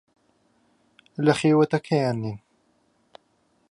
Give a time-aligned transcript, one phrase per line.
[1.25, 2.39] لە خێوەتەکەیان نین.